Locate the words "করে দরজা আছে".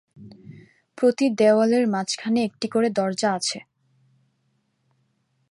2.67-3.59